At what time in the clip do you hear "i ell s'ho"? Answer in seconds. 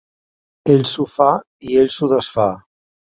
1.73-2.09